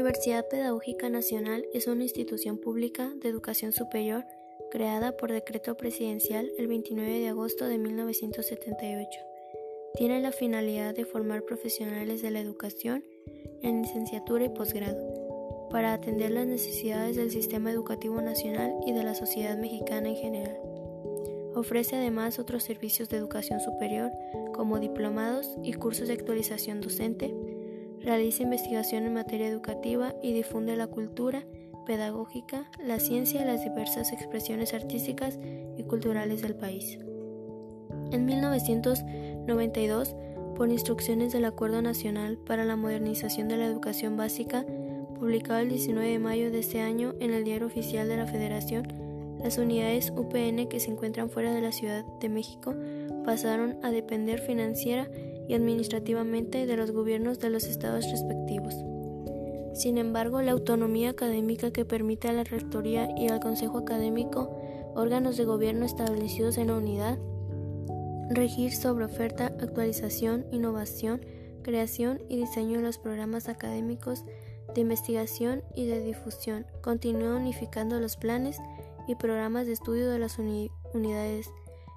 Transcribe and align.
Universidad 0.00 0.48
Pedagógica 0.48 1.10
Nacional 1.10 1.66
es 1.74 1.86
una 1.86 2.04
institución 2.04 2.56
pública 2.56 3.12
de 3.16 3.28
educación 3.28 3.72
superior 3.72 4.24
creada 4.70 5.14
por 5.14 5.30
decreto 5.30 5.76
presidencial 5.76 6.50
el 6.56 6.68
29 6.68 7.18
de 7.18 7.28
agosto 7.28 7.66
de 7.66 7.76
1978. 7.76 9.20
Tiene 9.96 10.22
la 10.22 10.32
finalidad 10.32 10.94
de 10.94 11.04
formar 11.04 11.42
profesionales 11.42 12.22
de 12.22 12.30
la 12.30 12.40
educación 12.40 13.04
en 13.60 13.82
licenciatura 13.82 14.46
y 14.46 14.48
posgrado 14.48 15.68
para 15.70 15.92
atender 15.92 16.30
las 16.30 16.46
necesidades 16.46 17.16
del 17.16 17.30
sistema 17.30 17.70
educativo 17.70 18.22
nacional 18.22 18.72
y 18.86 18.92
de 18.92 19.04
la 19.04 19.14
sociedad 19.14 19.58
mexicana 19.58 20.08
en 20.08 20.16
general. 20.16 20.58
Ofrece 21.54 21.96
además 21.96 22.38
otros 22.38 22.62
servicios 22.62 23.10
de 23.10 23.18
educación 23.18 23.60
superior 23.60 24.10
como 24.54 24.80
diplomados 24.80 25.58
y 25.62 25.74
cursos 25.74 26.08
de 26.08 26.14
actualización 26.14 26.80
docente, 26.80 27.34
realiza 28.00 28.42
investigación 28.42 29.04
en 29.04 29.14
materia 29.14 29.48
educativa 29.48 30.14
y 30.22 30.32
difunde 30.32 30.76
la 30.76 30.86
cultura 30.86 31.44
pedagógica, 31.86 32.70
la 32.78 32.98
ciencia 33.00 33.42
y 33.42 33.44
las 33.44 33.62
diversas 33.62 34.12
expresiones 34.12 34.74
artísticas 34.74 35.38
y 35.76 35.82
culturales 35.84 36.42
del 36.42 36.54
país. 36.54 36.98
En 38.12 38.24
1992, 38.24 40.14
por 40.56 40.70
instrucciones 40.70 41.32
del 41.32 41.44
Acuerdo 41.44 41.80
Nacional 41.82 42.38
para 42.38 42.64
la 42.64 42.76
Modernización 42.76 43.48
de 43.48 43.56
la 43.56 43.66
Educación 43.66 44.16
Básica, 44.16 44.64
publicado 45.18 45.60
el 45.60 45.68
19 45.68 46.08
de 46.08 46.18
mayo 46.18 46.50
de 46.50 46.60
este 46.60 46.80
año 46.80 47.14
en 47.20 47.32
el 47.32 47.44
Diario 47.44 47.66
Oficial 47.66 48.08
de 48.08 48.16
la 48.16 48.26
Federación, 48.26 48.86
las 49.42 49.56
unidades 49.58 50.12
UPN 50.14 50.68
que 50.68 50.80
se 50.80 50.90
encuentran 50.90 51.30
fuera 51.30 51.54
de 51.54 51.62
la 51.62 51.72
Ciudad 51.72 52.04
de 52.20 52.28
México 52.28 52.74
pasaron 53.24 53.78
a 53.82 53.90
depender 53.90 54.40
financiera 54.40 55.08
y 55.48 55.54
administrativamente 55.54 56.66
de 56.66 56.76
los 56.76 56.90
gobiernos 56.90 57.38
de 57.38 57.50
los 57.50 57.64
estados 57.64 58.04
respectivos. 58.10 58.74
Sin 59.74 59.98
embargo, 59.98 60.42
la 60.42 60.52
autonomía 60.52 61.10
académica 61.10 61.70
que 61.70 61.84
permite 61.84 62.28
a 62.28 62.32
la 62.32 62.44
Rectoría 62.44 63.08
y 63.16 63.28
al 63.28 63.40
Consejo 63.40 63.78
Académico, 63.78 64.50
órganos 64.94 65.36
de 65.36 65.44
gobierno 65.44 65.86
establecidos 65.86 66.58
en 66.58 66.68
la 66.68 66.76
unidad, 66.76 67.18
regir 68.30 68.72
sobre 68.72 69.04
oferta, 69.04 69.46
actualización, 69.60 70.46
innovación, 70.52 71.20
creación 71.62 72.20
y 72.28 72.36
diseño 72.36 72.78
de 72.78 72.84
los 72.84 72.98
programas 72.98 73.48
académicos 73.48 74.24
de 74.74 74.82
investigación 74.82 75.62
y 75.74 75.86
de 75.86 76.00
difusión, 76.00 76.66
continúa 76.80 77.36
unificando 77.36 77.98
los 78.00 78.16
planes 78.16 78.58
y 79.08 79.14
programas 79.16 79.66
de 79.66 79.72
estudio 79.72 80.08
de 80.08 80.18
las 80.18 80.38
unidades 80.38 81.50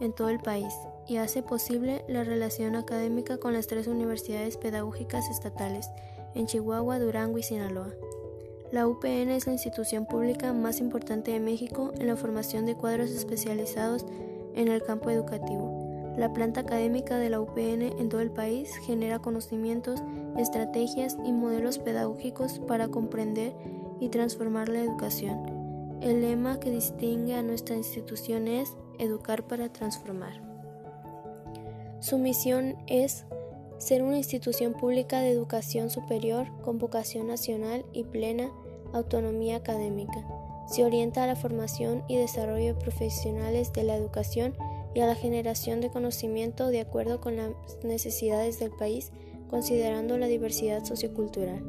en 0.00 0.12
todo 0.12 0.28
el 0.28 0.40
país 0.40 0.74
y 1.06 1.16
hace 1.16 1.42
posible 1.42 2.04
la 2.08 2.24
relación 2.24 2.76
académica 2.76 3.38
con 3.38 3.52
las 3.52 3.66
tres 3.66 3.86
universidades 3.86 4.56
pedagógicas 4.56 5.28
estatales 5.30 5.90
en 6.34 6.46
Chihuahua, 6.46 6.98
Durango 6.98 7.38
y 7.38 7.42
Sinaloa. 7.42 7.92
La 8.72 8.88
UPN 8.88 9.30
es 9.30 9.46
la 9.46 9.52
institución 9.52 10.06
pública 10.06 10.52
más 10.52 10.80
importante 10.80 11.30
de 11.30 11.40
México 11.40 11.92
en 11.98 12.08
la 12.08 12.16
formación 12.16 12.66
de 12.66 12.74
cuadros 12.74 13.10
especializados 13.10 14.04
en 14.54 14.68
el 14.68 14.82
campo 14.82 15.10
educativo. 15.10 16.14
La 16.16 16.32
planta 16.32 16.60
académica 16.60 17.18
de 17.18 17.30
la 17.30 17.40
UPN 17.40 17.82
en 17.82 18.08
todo 18.08 18.20
el 18.20 18.30
país 18.30 18.74
genera 18.86 19.18
conocimientos, 19.18 20.00
estrategias 20.38 21.16
y 21.24 21.32
modelos 21.32 21.78
pedagógicos 21.78 22.60
para 22.60 22.88
comprender 22.88 23.52
y 24.00 24.08
transformar 24.08 24.68
la 24.68 24.80
educación. 24.80 25.98
El 26.00 26.20
lema 26.20 26.60
que 26.60 26.70
distingue 26.70 27.34
a 27.34 27.42
nuestra 27.42 27.76
institución 27.76 28.48
es 28.48 28.76
Educar 28.98 29.46
para 29.46 29.72
Transformar. 29.72 30.42
Su 32.00 32.18
misión 32.18 32.76
es 32.86 33.24
ser 33.78 34.02
una 34.02 34.18
institución 34.18 34.74
pública 34.74 35.20
de 35.20 35.30
educación 35.30 35.90
superior 35.90 36.46
con 36.62 36.78
vocación 36.78 37.26
nacional 37.26 37.84
y 37.92 38.04
plena 38.04 38.50
autonomía 38.92 39.56
académica. 39.56 40.24
Se 40.68 40.84
orienta 40.84 41.24
a 41.24 41.26
la 41.26 41.36
formación 41.36 42.04
y 42.08 42.16
desarrollo 42.16 42.74
de 42.74 42.80
profesionales 42.80 43.72
de 43.72 43.84
la 43.84 43.96
educación 43.96 44.54
y 44.94 45.00
a 45.00 45.06
la 45.06 45.14
generación 45.14 45.80
de 45.80 45.90
conocimiento 45.90 46.68
de 46.68 46.80
acuerdo 46.80 47.20
con 47.20 47.36
las 47.36 47.50
necesidades 47.82 48.58
del 48.58 48.70
país, 48.70 49.10
considerando 49.50 50.16
la 50.16 50.26
diversidad 50.26 50.84
sociocultural. 50.84 51.62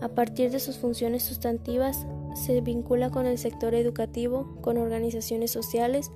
A 0.00 0.08
partir 0.08 0.50
de 0.50 0.60
sus 0.60 0.76
funciones 0.76 1.22
sustantivas, 1.22 2.06
se 2.34 2.60
vincula 2.60 3.10
con 3.10 3.26
el 3.26 3.38
sector 3.38 3.74
educativo, 3.74 4.58
con 4.60 4.76
organizaciones 4.76 5.50
sociales, 5.50 6.10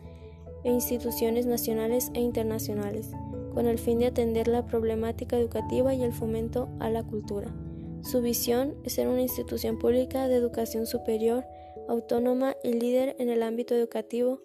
e 0.65 0.71
instituciones 0.71 1.47
nacionales 1.47 2.11
e 2.15 2.21
internacionales, 2.21 3.11
con 3.55 3.67
el 3.67 3.79
fin 3.79 3.99
de 3.99 4.07
atender 4.07 4.49
la 4.49 4.67
problemática 4.67 5.39
educativa 5.39 5.95
y 5.95 6.03
el 6.03 6.13
fomento 6.13 6.69
a 6.79 6.91
la 6.91 7.03
cultura. 7.03 7.55
Su 8.03 8.23
visión 8.23 8.77
es 8.85 8.95
ser 8.95 9.09
una 9.09 9.23
institución 9.23 9.79
pública 9.79 10.29
de 10.29 10.37
educación 10.37 10.87
superior, 10.87 11.45
autónoma 11.89 12.57
y 12.63 12.73
líder 12.73 13.17
en 13.19 13.29
el 13.29 13.43
ámbito 13.43 13.75
educativo, 13.75 14.41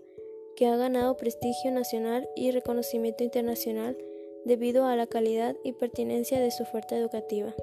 que 0.56 0.68
ha 0.68 0.78
ganado 0.78 1.18
prestigio 1.18 1.72
nacional 1.72 2.28
y 2.36 2.52
reconocimiento 2.52 3.24
internacional 3.24 3.98
debido 4.46 4.86
a 4.86 4.96
la 4.96 5.08
calidad 5.08 5.56
y 5.64 5.74
pertinencia 5.74 6.40
de 6.40 6.52
su 6.52 6.64
oferta 6.64 6.98
educativa, 6.98 7.54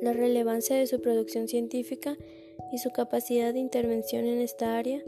la 0.00 0.12
relevancia 0.12 0.76
de 0.76 0.86
su 0.86 1.00
producción 1.00 1.48
científica 1.48 2.16
y 2.72 2.78
su 2.78 2.90
capacidad 2.90 3.52
de 3.52 3.60
intervención 3.60 4.26
en 4.26 4.40
esta 4.40 4.76
área 4.76 5.02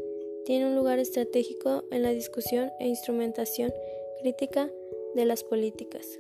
tiene 0.51 0.67
un 0.67 0.75
lugar 0.75 0.99
estratégico 0.99 1.85
en 1.93 2.03
la 2.03 2.11
discusión 2.11 2.73
e 2.81 2.89
instrumentación 2.89 3.73
crítica 4.21 4.69
de 5.15 5.25
las 5.25 5.45
políticas 5.45 6.19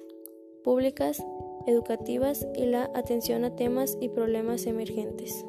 públicas, 0.62 1.20
educativas 1.66 2.46
y 2.54 2.66
la 2.66 2.92
atención 2.94 3.42
a 3.42 3.56
temas 3.56 3.98
y 4.00 4.08
problemas 4.08 4.66
emergentes. 4.66 5.44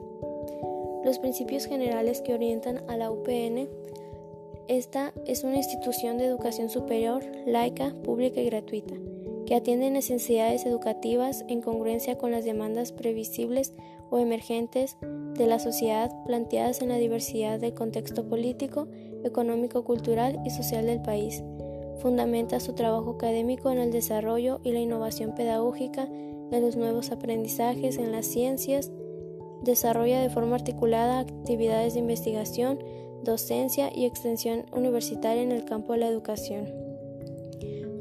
Los 1.06 1.20
principios 1.20 1.68
generales 1.68 2.22
que 2.22 2.34
orientan 2.34 2.84
a 2.90 2.97
la 2.97 3.12
UPN 3.12 3.70
esta 4.68 5.14
es 5.28 5.44
una 5.44 5.58
institución 5.58 6.18
de 6.18 6.25
educación 6.25 6.72
superior, 6.72 7.24
laica, 7.46 7.94
pública 8.03 8.41
y 8.41 8.47
gratuita, 8.47 8.96
que 9.46 9.53
atiende 9.53 9.91
necesidades 9.91 10.66
educativas 10.66 11.46
en 11.50 11.62
congruencia 11.62 12.18
con 12.18 12.31
las 12.31 12.46
demandas 12.46 12.94
previsibles 12.94 13.74
o 14.12 14.20
emergentes 14.20 14.98
de 15.02 15.48
la 15.48 15.58
sociedad 15.58 16.12
planteadas 16.26 16.82
en 16.82 16.90
la 16.90 16.98
diversidad 16.98 17.60
del 17.60 17.74
contexto 17.74 18.28
político, 18.28 18.88
económico, 19.24 19.84
cultural 19.84 20.40
y 20.46 20.52
social 20.52 20.86
del 20.86 21.02
país. 21.02 21.42
Fundamenta 22.02 22.60
su 22.60 22.74
trabajo 22.74 23.12
académico 23.12 23.72
en 23.72 23.80
el 23.80 23.92
desarrollo 23.92 24.60
y 24.64 24.74
la 24.74 24.80
innovación 24.80 25.34
pedagógica 25.34 26.08
de 26.08 26.60
los 26.60 26.76
nuevos 26.76 27.12
aprendizajes 27.12 27.98
en 27.98 28.12
las 28.12 28.26
ciencias, 28.26 28.92
desarrolla 29.64 30.20
de 30.20 30.30
forma 30.30 30.56
articulada 30.56 31.20
actividades 31.20 31.94
de 31.94 32.02
investigación, 32.02 32.80
docencia 33.24 33.92
y 33.96 34.06
extensión 34.06 34.66
universitaria 34.74 35.42
en 35.42 35.52
el 35.52 35.64
campo 35.64 35.94
de 35.94 36.00
la 36.00 36.08
educación. 36.08 36.68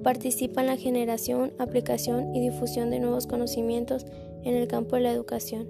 Participa 0.03 0.63
en 0.63 0.67
la 0.67 0.77
generación, 0.77 1.53
aplicación 1.59 2.35
y 2.35 2.41
difusión 2.41 2.91
de 2.91 2.99
nuevos 2.99 3.27
conocimientos 3.27 4.07
en 4.43 4.57
el 4.57 4.67
campo 4.67 4.97
de 4.97 5.03
la 5.03 5.13
educación 5.13 5.69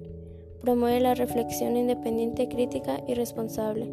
Promueve 0.61 1.01
la 1.01 1.15
reflexión 1.15 1.77
independiente, 1.77 2.49
crítica 2.49 3.03
y 3.07 3.15
responsable. 3.15 3.89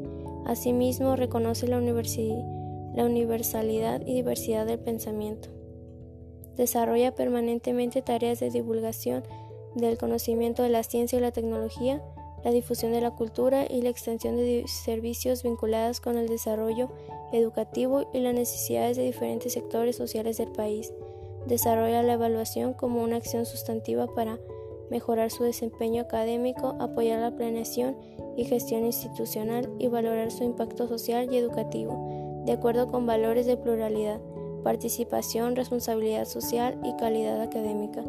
Asimismo, 0.45 1.16
reconoce 1.16 1.67
la, 1.67 1.79
la 1.79 3.05
universalidad 3.05 4.01
y 4.05 4.16
diversidad 4.16 4.66
del 4.66 4.79
pensamiento. 4.79 5.50
Desarrolla 6.57 7.16
permanentemente 7.16 8.01
tareas 8.01 8.39
de 8.39 8.50
divulgación 8.50 9.23
del 9.75 9.97
conocimiento 9.97 10.63
de 10.63 10.69
la 10.69 10.83
ciencia 10.83 11.19
y 11.19 11.22
la 11.22 11.31
tecnología, 11.31 12.01
la 12.44 12.51
difusión 12.51 12.91
de 12.91 13.01
la 13.01 13.11
cultura 13.11 13.66
y 13.69 13.81
la 13.81 13.89
extensión 13.89 14.35
de 14.35 14.66
servicios 14.67 15.44
vinculados 15.44 16.01
con 16.01 16.17
el 16.17 16.27
desarrollo 16.27 16.89
educativo 17.31 18.09
y 18.13 18.19
las 18.19 18.33
necesidades 18.33 18.97
de 18.97 19.03
diferentes 19.03 19.53
sectores 19.53 19.95
sociales 19.95 20.38
del 20.38 20.51
país. 20.51 20.91
Desarrolla 21.45 22.03
la 22.03 22.13
evaluación 22.13 22.74
como 22.74 23.03
una 23.03 23.18
acción 23.18 23.45
sustantiva 23.45 24.07
para 24.07 24.39
mejorar 24.89 25.30
su 25.31 25.44
desempeño 25.44 26.04
académico, 26.04 26.75
apoyar 26.80 27.19
la 27.19 27.36
planeación 27.36 27.98
y 28.36 28.45
gestión 28.45 28.86
institucional 28.86 29.69
y 29.80 29.88
valorar 29.88 30.31
su 30.31 30.44
impacto 30.44 30.88
social 30.88 31.31
y 31.31 31.38
educativo, 31.38 32.44
de 32.45 32.54
acuerdo 32.54 32.88
con 32.88 33.06
valores 33.06 33.45
de 33.45 33.57
pluralidad, 33.57 34.19
participación, 34.63 35.56
responsabilidad 35.56 36.25
social 36.25 36.80
y 36.84 36.95
calidad 36.98 37.39
académica. 37.42 38.04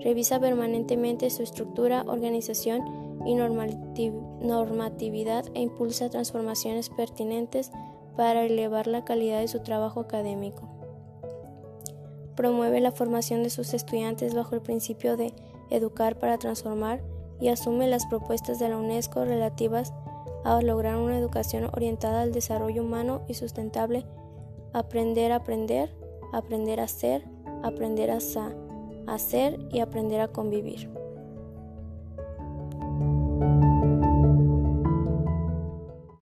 Revisa 0.00 0.40
permanentemente 0.40 1.30
su 1.30 1.42
estructura, 1.42 2.04
organización 2.06 2.82
y 3.24 3.34
normatividad 3.34 5.44
e 5.54 5.60
impulsa 5.60 6.10
transformaciones 6.10 6.90
pertinentes 6.90 7.70
para 8.16 8.44
elevar 8.44 8.88
la 8.88 9.04
calidad 9.04 9.40
de 9.40 9.48
su 9.48 9.60
trabajo 9.60 10.00
académico. 10.00 10.68
Promueve 12.36 12.80
la 12.80 12.92
formación 12.92 13.42
de 13.42 13.50
sus 13.50 13.74
estudiantes 13.74 14.34
bajo 14.34 14.54
el 14.54 14.62
principio 14.62 15.16
de 15.16 15.34
educar 15.76 16.18
para 16.18 16.38
transformar 16.38 17.02
y 17.40 17.48
asume 17.48 17.88
las 17.88 18.06
propuestas 18.06 18.58
de 18.58 18.68
la 18.68 18.76
UNESCO 18.76 19.24
relativas 19.24 19.92
a 20.44 20.60
lograr 20.62 20.96
una 20.96 21.18
educación 21.18 21.68
orientada 21.72 22.22
al 22.22 22.32
desarrollo 22.32 22.82
humano 22.82 23.22
y 23.28 23.34
sustentable, 23.34 24.06
aprender 24.72 25.32
a 25.32 25.36
aprender, 25.36 25.94
aprender 26.32 26.80
a 26.80 26.88
ser, 26.88 27.24
aprender 27.62 28.10
a 28.10 28.18
hacer 29.06 29.58
y 29.70 29.80
aprender 29.80 30.20
a 30.20 30.28
convivir. 30.28 31.01